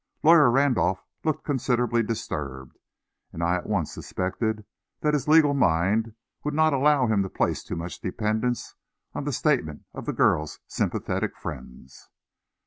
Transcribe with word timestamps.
Lawyer 0.23 0.49
Randolph 0.49 1.05
looked 1.23 1.43
considerably 1.45 2.01
disturbed, 2.01 2.79
and 3.31 3.43
I 3.43 3.53
at 3.53 3.69
once 3.69 3.93
suspected 3.93 4.65
that 5.01 5.13
his 5.13 5.27
legal 5.27 5.53
mind 5.53 6.15
would 6.43 6.55
not 6.55 6.73
allow 6.73 7.05
him 7.05 7.21
to 7.21 7.29
place 7.29 7.63
too 7.63 7.75
much 7.75 7.99
dependence 8.01 8.73
on 9.13 9.25
the 9.25 9.31
statements 9.31 9.85
of 9.93 10.07
the 10.07 10.13
girl's 10.13 10.57
sympathetic 10.65 11.37
friends. 11.37 12.09